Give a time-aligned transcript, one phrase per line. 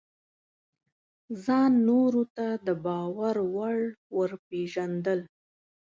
[1.45, 3.77] ځان نورو ته د باور وړ
[4.17, 5.19] ورپېژندل: